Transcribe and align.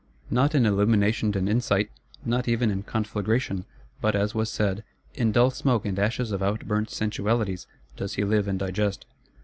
Not 0.31 0.55
in 0.55 0.65
illumination 0.65 1.37
and 1.37 1.47
insight, 1.47 1.91
not 2.25 2.47
even 2.47 2.71
in 2.71 2.81
conflagration; 2.81 3.65
but, 4.01 4.15
as 4.15 4.33
was 4.33 4.49
said, 4.49 4.83
"in 5.13 5.31
dull 5.31 5.51
smoke 5.51 5.85
and 5.85 5.99
ashes 5.99 6.31
of 6.31 6.41
outburnt 6.41 6.89
sensualities," 6.89 7.67
does 7.97 8.15
he 8.15 8.23
live 8.23 8.47
and 8.47 8.57
digest. 8.57 9.05